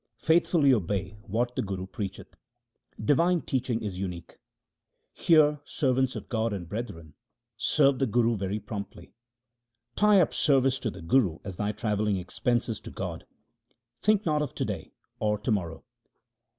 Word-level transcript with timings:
Faithfully 0.17 0.73
obey 0.73 1.09
1 1.25 1.31
what 1.31 1.55
the 1.55 1.61
Guru 1.61 1.85
preacheth; 1.85 2.33
Divine 2.99 3.41
teaching 3.41 3.83
is 3.83 3.99
unique. 3.99 4.39
Hear, 5.13 5.61
servants 5.63 6.15
of 6.15 6.27
God 6.27 6.53
and 6.53 6.67
brethren, 6.67 7.13
serve 7.55 7.99
the 7.99 8.07
Guru 8.07 8.35
very 8.35 8.59
promptly. 8.59 9.13
Tie 9.95 10.19
up 10.19 10.33
service 10.33 10.79
to 10.79 10.89
the 10.89 11.03
Guru 11.03 11.37
as 11.43 11.57
thy 11.57 11.71
travelling 11.71 12.17
expenses 12.17 12.79
to 12.79 12.89
God; 12.89 13.27
think 14.01 14.25
not 14.25 14.41
of 14.41 14.55
to 14.55 14.65
day 14.65 14.91
or 15.19 15.37
to 15.37 15.51
morrow. 15.51 15.83